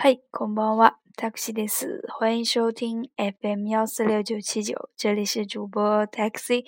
[0.00, 6.64] 嗨，同胞娃，taxi 的士，欢迎收听 FM 幺四六九七九，这里是主播 taxi。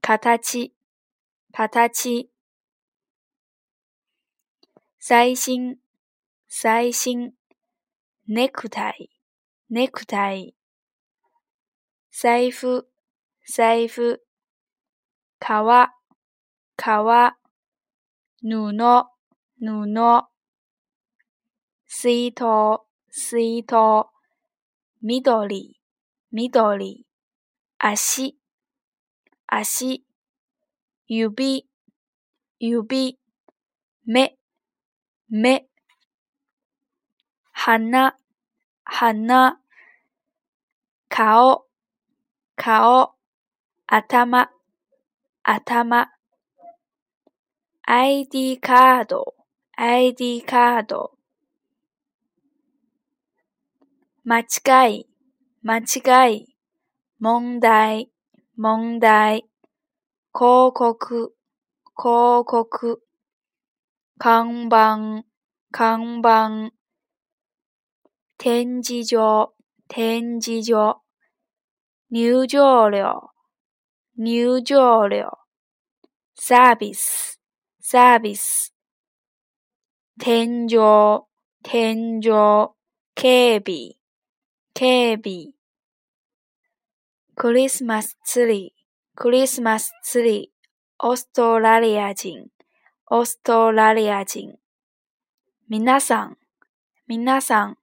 [0.00, 0.73] 形、
[1.56, 2.32] 形、
[4.98, 5.78] 最新、
[6.48, 7.32] 最新、
[8.26, 9.08] ネクタイ、
[9.70, 10.56] ネクタイ、
[12.10, 12.88] 財布、
[13.46, 14.20] 財布、
[15.38, 15.90] 革、
[16.74, 17.36] 革、
[18.42, 20.26] 布、布、
[21.86, 22.80] 水筒、
[23.12, 24.06] 水筒、
[25.00, 25.78] 緑、
[26.32, 27.06] 緑、
[27.78, 28.40] 足、
[29.46, 30.04] 足、
[31.06, 31.68] 指、
[32.58, 33.18] 指、
[34.06, 34.38] 目、
[35.28, 35.66] 目、
[37.52, 37.92] 鼻、
[38.84, 39.60] 鼻、
[41.10, 41.66] 顔、
[42.56, 43.16] 顔、
[43.86, 44.46] 頭、
[45.44, 46.06] 頭、
[47.84, 49.34] ID カード、
[49.76, 51.18] ID カード、
[54.24, 55.06] 間違い、
[55.60, 56.56] 間違い、
[57.20, 58.10] 問題、
[58.56, 59.44] 問題。
[60.36, 61.32] 広告、
[61.96, 63.00] 広告、
[64.18, 65.22] 看板、
[65.70, 66.72] 看板、
[68.36, 69.54] 展示場、
[69.86, 71.02] 展示場、
[72.10, 73.30] 入場料、
[74.18, 75.38] 入場料、
[76.34, 77.40] サービス、
[77.80, 78.74] サービス、
[80.18, 80.76] 天井、
[81.62, 82.74] 天井、
[83.14, 83.92] 警備、
[84.74, 85.52] 警備、
[87.36, 88.73] クリスマスツリー、
[89.16, 92.48] クリスマスツリー、オーストラリア人、
[93.12, 94.56] オーストラリア人。
[95.68, 96.38] 皆さん、
[97.06, 97.78] 皆さん、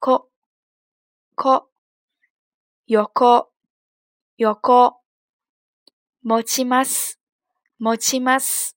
[0.00, 0.30] こ、
[1.36, 1.68] こ、
[2.88, 3.52] 横、
[4.36, 4.98] 横、
[6.24, 7.20] 持ちます、
[7.78, 8.76] 持ちます、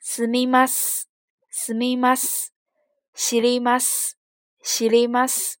[0.00, 1.08] すみます、
[1.48, 2.52] すみます、
[3.14, 4.18] 知ります、
[4.60, 5.60] 知ります、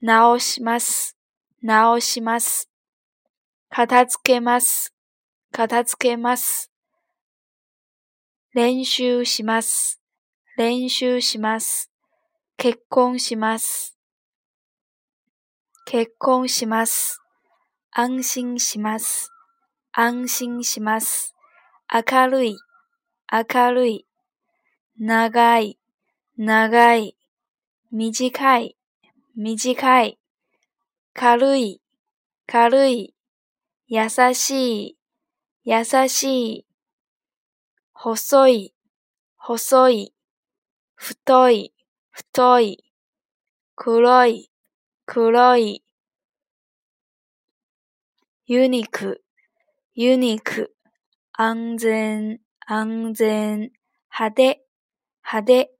[0.00, 1.18] 直します、
[1.60, 2.69] 直します。
[3.72, 4.92] 片付けます、
[5.52, 6.72] 片付けます。
[8.52, 10.00] 練習します、
[10.58, 11.88] 練習します。
[12.56, 13.96] 結婚します、
[15.86, 17.20] 結婚します。
[17.92, 19.30] 安心します、
[19.92, 21.32] 安心します。
[21.94, 22.56] 明るい、
[23.30, 24.04] 明るい。
[24.98, 25.78] 長い、
[26.36, 27.16] 長い。
[27.92, 28.76] 短い、
[29.36, 30.18] 短い。
[31.14, 31.80] 軽い、
[32.46, 33.14] 軽い。
[33.92, 34.98] 優しい、
[35.64, 36.66] 優しい。
[37.92, 38.72] 細い、
[39.36, 40.14] 細い。
[40.94, 41.74] 太い、
[42.12, 42.84] 太い。
[43.74, 44.48] 黒い、
[45.06, 45.82] 黒い。
[48.46, 49.24] ユニーク、
[49.94, 50.72] ユニーク。
[51.32, 53.72] 安全、安全。
[54.08, 54.64] 派手、
[55.24, 55.70] 派手。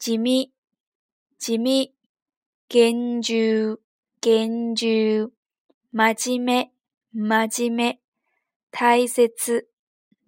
[0.00, 0.52] 地味、
[1.38, 1.94] 地味。
[2.68, 3.78] 厳重、
[4.20, 5.28] 厳重。
[5.92, 6.77] 真面目。
[7.10, 8.02] 真面目、
[8.70, 9.30] 大切、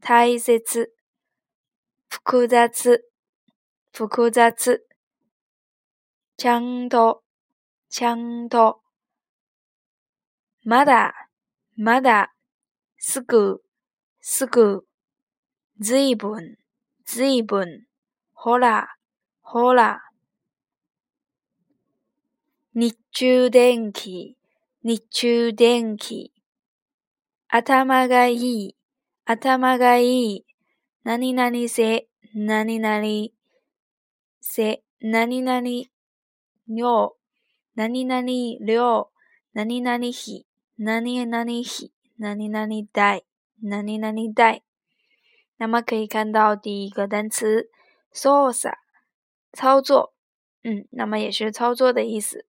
[0.00, 0.92] 大切、
[2.08, 3.02] 複雑、
[3.92, 4.78] 複雑、
[6.38, 7.22] ちゃんと、
[7.90, 8.80] ちゃんと、
[10.64, 11.28] まだ、
[11.76, 12.32] まだ、
[12.96, 13.60] すぐ、
[14.20, 14.86] すぐ、
[15.80, 16.56] ずいぶん、
[17.04, 17.84] ずいぶん、
[18.32, 18.96] ほら、
[19.42, 20.00] ほら。
[22.72, 24.38] 日中電気、
[24.82, 26.32] 日中電気。
[27.52, 28.76] 頭がいい、
[29.24, 30.06] 頭がい
[30.36, 30.44] い。
[31.02, 33.02] 何々せ、何々
[34.40, 35.66] せ、何々
[36.68, 37.16] よ、
[37.74, 38.22] 何々
[38.64, 39.08] 量、
[39.52, 40.46] 何々日、
[40.78, 43.24] 何々日、何々代、
[43.60, 44.62] 何々代。
[45.58, 47.68] 那么可以看到第一个单词
[48.14, 48.74] “sosa”
[49.52, 50.14] 操作，
[50.62, 52.46] 嗯，那么也是操作的意思。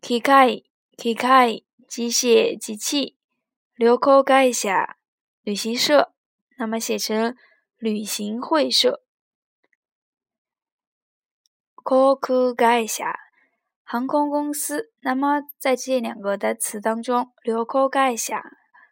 [0.00, 0.64] 機 k
[0.96, 1.67] 機械。
[1.88, 3.16] 机械机器
[3.74, 4.98] 流口感下
[5.42, 6.12] 旅行社
[6.58, 7.34] 那么写成
[7.78, 9.02] 旅行会社
[11.76, 13.18] coco g a 下
[13.82, 18.44] 航空公司那么在这两个单词当中流口感下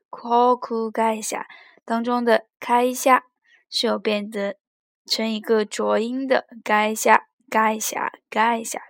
[0.08, 1.46] coco g a 下
[1.84, 3.25] 当中的开一下
[3.69, 4.56] 是有变得
[5.04, 8.81] 成一个浊音的该下该下该下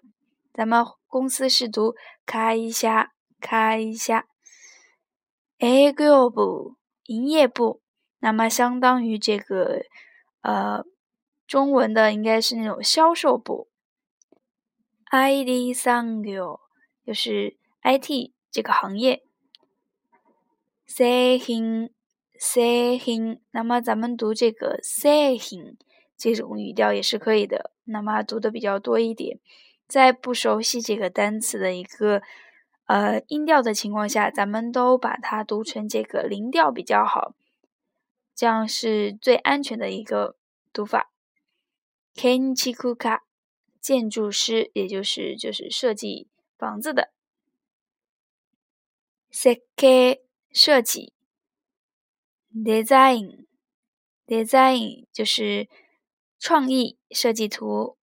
[0.54, 3.14] 咱们公司是读开一下
[3.48, 4.26] 看一下
[5.58, 7.80] a g r i b 营业部，
[8.18, 9.84] 那么相当于这个
[10.40, 10.84] 呃
[11.46, 13.68] 中文的应该是那种销售部。
[15.12, 16.34] i d 三 n g i
[17.06, 19.22] 就是 IT 这个行业。
[20.88, 21.90] sehin
[22.40, 25.76] sehin，那么咱们读这个 sehin
[26.16, 29.38] 这种语调也是可以的，那么读的比较多一点，
[29.86, 32.22] 在不熟悉这个单词的一个。
[32.86, 37.34] 呃，音调的情况下，咱们都把它读成这个零调比较好，
[38.34, 40.36] 这样是最安全的一个
[40.72, 41.10] 读法。
[42.14, 43.20] Kenchikuka，
[43.80, 47.12] 建筑师，也就是就是设计房子的。
[49.32, 50.20] Seke
[50.52, 51.12] 设计
[52.54, 55.68] ，design，design 就是
[56.38, 57.96] 创意设计图。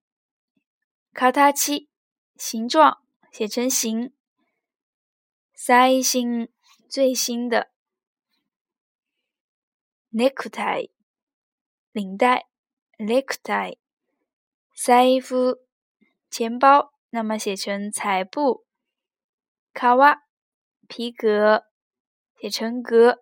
[1.13, 1.87] k a t
[2.35, 2.97] 形状，
[3.31, 4.11] 写成形。
[5.55, 6.49] 最新
[6.89, 7.69] 最新的
[10.09, 10.33] 领
[12.17, 12.47] 带
[12.97, 13.77] ，necktie
[14.73, 15.59] 塞夫
[16.31, 18.65] 钱包，那么写成彩布。
[19.71, 20.23] 卡哇
[20.87, 21.65] 皮革
[22.39, 23.19] 写成格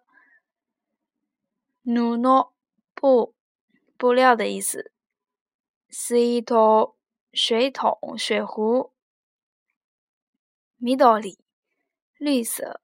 [1.82, 2.56] 努诺
[2.94, 3.36] 布
[3.98, 4.94] 布料的意思。
[5.90, 6.96] 水桶
[7.34, 8.94] 水桶水壶。
[10.78, 11.38] 米道里。
[12.22, 12.80] 绿色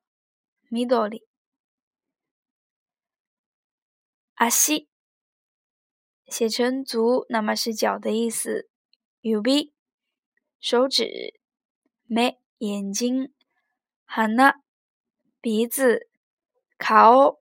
[0.70, 1.22] ，m i d o r i
[4.34, 4.90] 阿西，
[6.26, 8.68] 写成足，那么是脚的意思。
[9.32, 9.76] 手臂，
[10.60, 11.40] 手指，
[12.08, 13.32] 眉，眼睛，
[14.06, 14.56] 哈 a
[15.40, 16.10] 鼻子，
[16.80, 17.40] 卡 o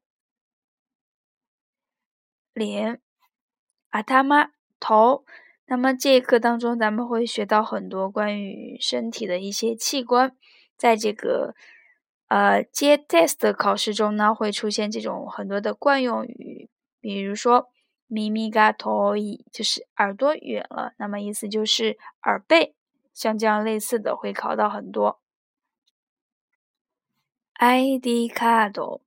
[2.53, 3.01] 脸，
[3.89, 5.25] 阿塔玛，头。
[5.65, 10.37] 那么这一课当中，咱们会学到很多关于身体的一些器官，
[10.77, 11.57] 在这个。
[12.29, 16.69] 呃，接 test 考试中呢，会出现这种很多的惯用语，
[17.01, 17.69] 比如说
[18.09, 22.75] 咪咪嘎 i g 就是耳朵远了，那么意思就是耳背，
[23.15, 25.21] 像这样类似的会考到很多。
[27.61, 29.01] ID 卡ー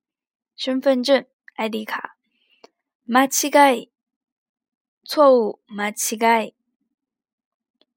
[0.55, 1.25] 身份证
[1.55, 2.15] ，ID 卡。
[3.05, 3.89] 間違い，
[5.03, 6.53] 错误，間違い。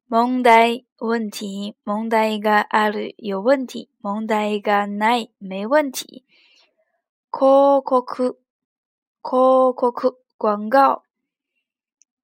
[0.08, 0.86] 問題。
[1.02, 6.22] 问题，問題个阿魯有問題，問題噶奈沒問題。
[7.32, 8.38] c o 酷，可
[9.36, 11.02] o 酷，广告。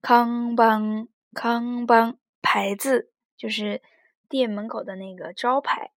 [0.01, 3.83] 康邦，康邦牌子就是
[4.29, 5.91] 店门口的那个招牌。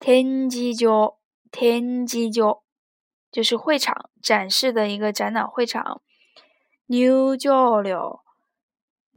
[0.00, 1.18] 天之交，
[1.50, 2.62] 天之交，
[3.30, 6.00] 就是會場展示的一個展覽會場。
[6.86, 8.22] 牛角料。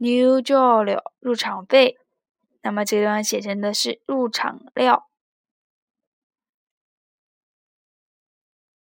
[0.02, 1.98] 牛角 l 入场费，
[2.62, 5.10] 那么这段写成的是入场料。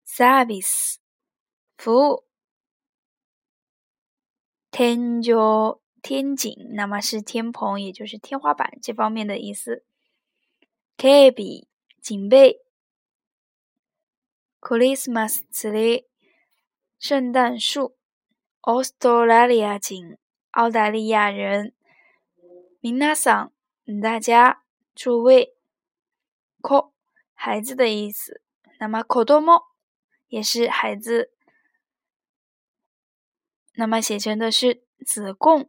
[0.04, 0.96] Service
[1.78, 2.24] 服务。
[4.72, 9.84] 天角天井，那么是天棚，也就是天花板这方面的意思。
[10.96, 11.66] k a b i n
[12.02, 12.60] 警备。
[14.60, 16.06] Christmas tree
[16.98, 17.96] 圣诞树。
[18.64, 20.16] Australia 井
[20.54, 21.74] 澳大利亚人，
[22.78, 23.50] 明拉嗓，
[24.00, 24.62] 大家，
[24.94, 25.56] 诸位，
[26.62, 26.92] 可
[27.32, 28.40] 孩子的意思，
[28.78, 29.60] 那么，可多莫
[30.28, 31.32] 也是孩子，
[33.72, 35.68] 那么写成的是子宫，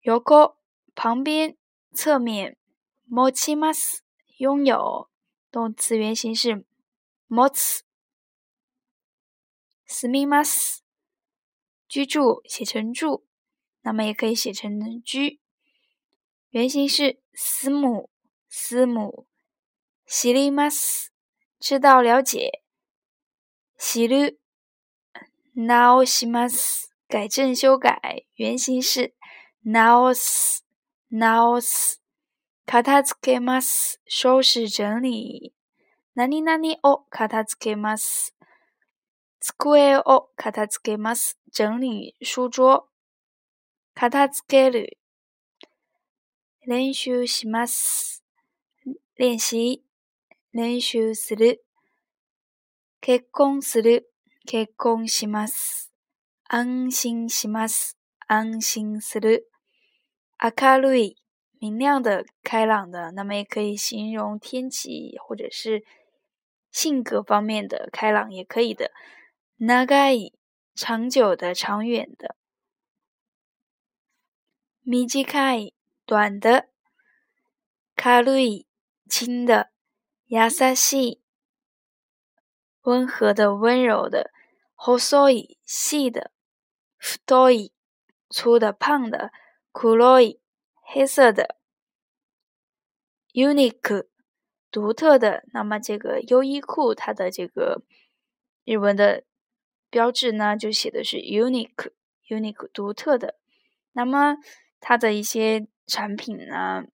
[0.00, 0.56] 右可
[0.96, 1.56] 旁边
[1.92, 2.58] 侧面
[3.10, 4.02] ，i m 吗 s
[4.38, 5.08] 拥有
[5.52, 6.64] 动词原形是
[7.28, 7.84] 莫 s
[9.86, 10.82] 斯密吗斯
[11.88, 13.24] 居住写成住。
[13.84, 15.40] 那么也可以写成居，
[16.48, 18.08] 原型是思母
[18.48, 19.26] 思母，
[20.08, 21.10] 習利ま斯
[21.60, 22.62] 知道了解、
[23.78, 24.38] 習う、
[25.54, 29.14] ナオしま斯改正修改，原型是
[29.66, 30.62] ナオス
[31.12, 32.00] ナオス、
[32.64, 35.52] 片付けます、收拾整理、
[36.14, 38.34] 何何を片付けます、
[39.38, 42.93] 机を片付けます、整理书桌。
[43.96, 44.98] 片付ける、
[46.66, 48.24] 練習します、
[49.16, 49.54] 練習、
[50.52, 51.64] 練習する、
[53.00, 54.10] 結婚する、
[54.46, 55.92] 結婚します、
[56.48, 57.96] 安心します、
[58.26, 59.48] 安心する。
[60.42, 61.16] 明るい、
[61.62, 65.84] 明亮的、开朗的，那么也可以形容天气或者是
[66.72, 68.90] 性格方面的开朗也可以的。
[69.60, 70.32] 長い、
[70.74, 72.34] 长久的、长远的。
[76.06, 76.68] 短的、
[79.08, 79.70] 轻的、
[82.82, 84.30] 温和的、温柔的、
[85.64, 86.30] 细的、
[88.28, 89.32] 粗的、胖的、
[90.82, 91.56] 黑色的、
[93.32, 94.06] u n i q
[94.70, 95.44] 独特的。
[95.54, 97.82] 那么这个优衣库它的这个
[98.64, 99.24] 日文的
[99.88, 103.36] 标志呢，就写的是 “unique”，“unique” 独特的。
[103.92, 104.36] 那么
[104.84, 106.84] 它的一些产品呢，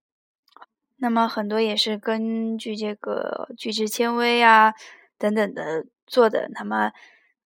[0.99, 4.73] 那么很多也是根据这个聚酯纤维啊
[5.19, 6.47] 等等的做的。
[6.55, 6.93] 那么，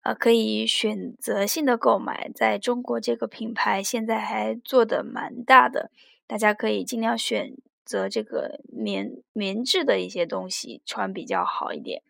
[0.02, 2.30] 呃，可以选择性的购买。
[2.34, 5.90] 在中国，这个品牌现在还做的蛮大的，
[6.26, 12.02] 大家可以尽量选择这个棉棉质的一些东西穿比较好一点。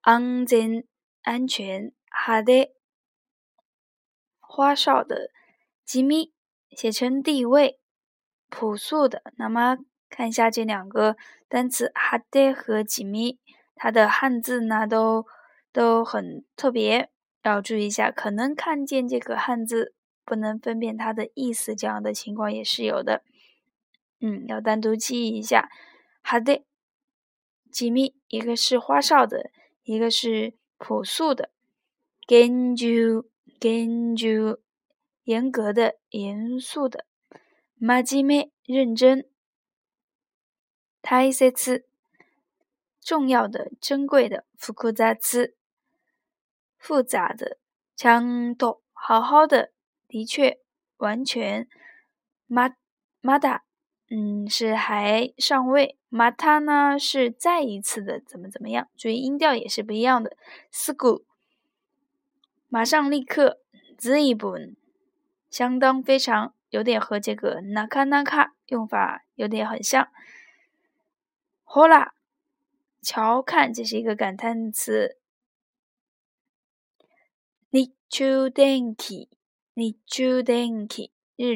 [0.00, 0.84] 安全，
[1.20, 2.72] 安全还的。
[4.40, 5.30] 花哨的。
[5.84, 6.32] 吉米
[6.70, 7.78] 写成地位
[8.48, 9.76] 朴素的，那么
[10.08, 13.38] 看一下这两个单词“哈德”和“吉米”，
[13.76, 15.26] 它的汉字呢都
[15.72, 17.10] 都很特别，
[17.42, 23.22] 要注意一下，可能看见这个汉字不能分辨它的意思，这样的情况也是有的。
[24.20, 25.68] 嗯，要单独记忆一下
[26.24, 26.62] “哈德
[27.70, 29.50] ”“吉米”，一个是花哨的，
[29.84, 31.50] 一个是朴素的。
[32.26, 33.26] genju
[33.60, 34.56] genju
[35.24, 37.06] 严格的、严肃的
[37.78, 38.20] m a j
[38.66, 39.26] 认真。
[41.00, 41.80] 大切な、
[43.00, 45.54] 重要的、珍贵的、复杂的、
[46.76, 47.56] 复杂的、
[47.96, 49.72] 强多好好的、
[50.06, 50.60] 的确、
[50.98, 51.66] 完全。
[52.46, 52.74] ma
[53.22, 53.40] m
[54.10, 55.96] 嗯，是还上位。
[56.10, 58.90] m a 呢是再一次的怎么怎么样？
[58.94, 60.36] 注意音调也是不一样的。
[60.70, 60.96] s c
[62.68, 63.60] 马上立刻。
[63.98, 64.74] zebu。
[65.56, 70.08] 相当非常有点和这个那卡那卡用法有点很像。
[71.62, 72.10] Hola。
[73.00, 75.16] 瞧看这是一个感叹词。
[77.70, 79.28] 日中电器，
[79.76, 79.92] 日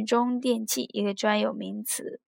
[0.04, 2.20] 中电器一个专有名词。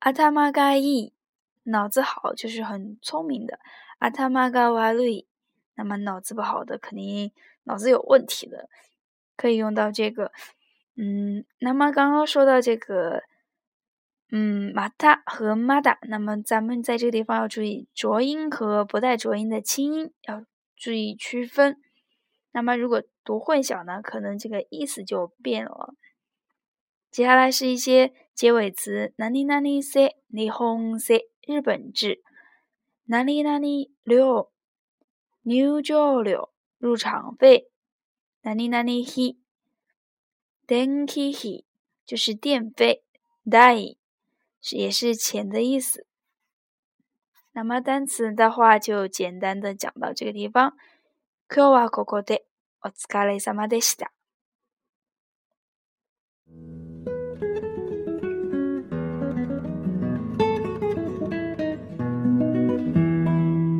[0.00, 1.12] アタマがいい，
[1.70, 3.60] 脑子好就是很聪明的。
[4.00, 5.26] アタマが悪い，
[5.76, 7.30] 那么脑子不好的肯定
[7.62, 8.68] 脑子有问题的。
[9.36, 10.32] 可以用到这个，
[10.96, 13.22] 嗯，那么刚刚说到这个，
[14.30, 21.80] 嗯，马达和马达，那么咱们在这个地方要注意浊音和不带浊音的清音要注意区分。
[22.52, 25.94] 那么如果读混淆呢，可能这个意思就变了。
[27.10, 30.00] 接下来是一些结尾词：南里南里色，
[30.32, 31.14] 霓虹色；
[31.46, 32.22] 日本制，
[33.04, 34.48] 蓝里蓝里料，
[35.42, 37.70] 牛角料，入场费。
[38.46, 39.34] 哪里哪里，he，
[40.68, 41.64] 电费嘿，
[42.04, 43.02] 就是电费，
[43.50, 43.74] 代
[44.70, 46.06] 也是钱的意思。
[47.54, 50.76] 那么单词的话，就简单的讲到这个地方。